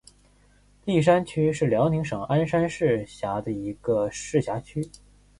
[0.83, 4.89] 立山区是辽宁省鞍山市下辖的一个市辖区。